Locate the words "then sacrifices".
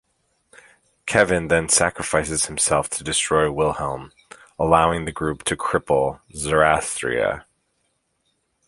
1.47-2.47